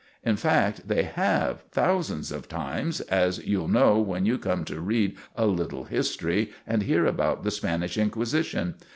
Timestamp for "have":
1.03-1.61